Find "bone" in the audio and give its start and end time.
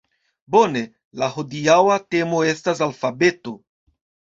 0.55-0.81